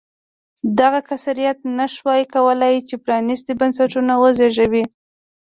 دغه 0.79 0.99
کثرت 1.09 1.57
نه 1.77 1.85
شوای 1.95 2.23
کولای 2.33 2.75
چې 2.87 2.95
پرانېستي 3.03 3.53
بنسټونه 3.59 4.13
وزېږوي. 4.17 4.83